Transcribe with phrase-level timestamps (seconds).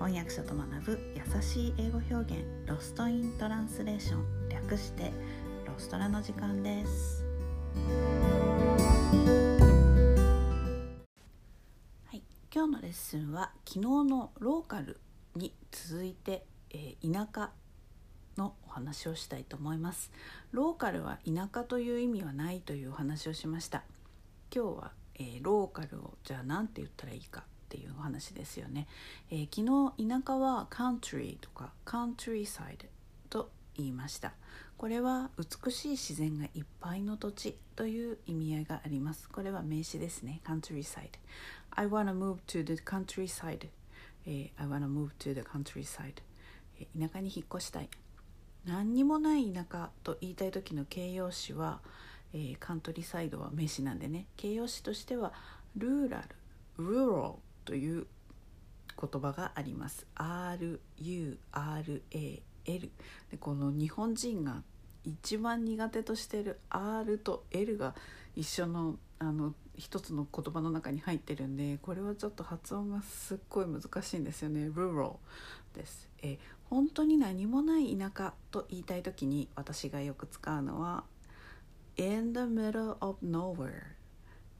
[0.00, 5.12] 翻訳者と学ぶ優しい英語表現ロストイントランスレーション略して
[5.66, 7.22] ロストラの時間です。
[12.06, 14.98] はい今日のレッスンは昨日のローカル
[15.36, 17.50] に続いて、えー、田舎
[18.38, 20.10] のお話をしたいと思います。
[20.52, 23.84] ローカルは田舎という意味はないというお話をしました。
[24.50, 28.88] 今日は、えー、ローカルをじゃあ何て言ったらいいかっていうお話ですよね、
[29.30, 29.60] えー、昨
[29.96, 32.86] 日田舎は country とか countryside
[33.28, 34.32] と言いました。
[34.76, 39.28] これは美しい自然がいっぱいの土地という意味合いがあります。
[39.28, 40.40] これは名詞ですね。
[40.44, 41.10] countryside
[41.70, 43.68] I wanna move to the countryside、
[44.26, 46.14] えー、I wanna move to the countryside、
[46.80, 47.88] えー、田舎に引っ越したい。
[48.64, 51.80] 何にもない田舎と言いたい時の形容詞は、
[52.32, 54.26] えー、カントリーサイドは名詞なんでね。
[54.36, 55.32] 形容詞としては
[55.76, 56.24] ルーラ
[56.78, 57.34] ル rural
[57.64, 58.06] という
[59.00, 60.06] 言葉があります。
[60.16, 62.00] RURAL
[62.64, 62.90] で
[63.38, 64.62] この日本人が
[65.04, 67.94] 一番苦手としている R と L が
[68.36, 74.68] 一緒のあの一つの言葉の中に入ってるんでこれはちょっと発音がすっごい難しいんですよね。
[74.68, 75.16] Rural
[75.74, 76.08] です。
[76.22, 81.04] え本当に何もない田舎と言いたい時に私がよく使うのは
[81.96, 83.96] in the middle of nowhere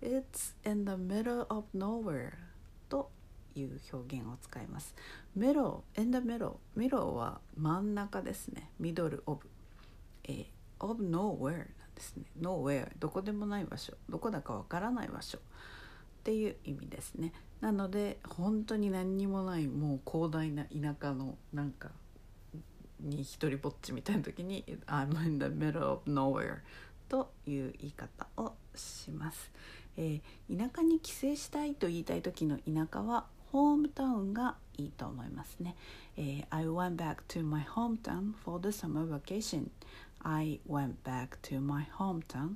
[0.03, 2.50] it's in the middle of nowhere
[2.91, 3.10] と
[3.55, 4.94] いう表現を使います。
[5.34, 8.70] メロ in the middle メロは真ん中ですね。
[8.78, 9.48] ミドル of、
[10.24, 10.44] えー、
[10.80, 12.24] of nowhere なんですね。
[12.38, 15.41] nowhere どこでもない場所どこだかわからない場所っ
[16.22, 17.33] ていう意味ですね。
[17.61, 21.91] なので本当に何にもないもう広大な田舎のなんか
[23.00, 26.58] に一人ぼっちみたいな時に「I'm in the middle of nowhere」
[27.08, 29.50] という言い方をします。
[30.03, 35.77] えー、田舎に帰省したいと言いたい時の田舎はホームタウンがいいと思いますね。
[36.17, 39.69] えー、I went back to my hometown for the summer vacation.
[40.20, 42.55] I went back to my hometown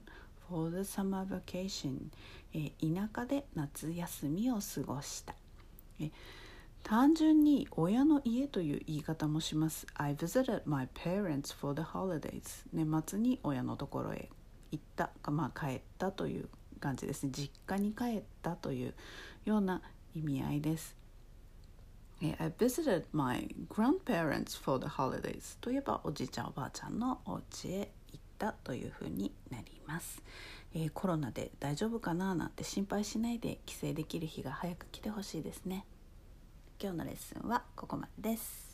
[0.48, 2.06] for the summer vacation.
[2.54, 5.34] えー、田舎で夏休みを過ごした。
[6.00, 6.10] えー
[6.84, 9.86] 単純に親の家という言い方もします。
[9.94, 12.66] I visited my parents for the holidays.
[12.74, 14.28] 年末に親のところへ
[14.70, 16.48] 行った、まあ帰ったという
[16.84, 17.30] 感じですね。
[17.32, 18.94] 実家に帰ったという
[19.46, 19.80] ような
[20.14, 20.94] 意味合いです。
[22.20, 30.22] I visited my grandparents for the holidays といえばおじいちゃんおばあちゃんのお家へ行ったというふうになります、
[30.74, 35.84] えー、コロナで大丈夫かななんて心配しないで帰省できる日が早く来てほしいですね。
[36.80, 38.73] 今日のレッスンはここまでです。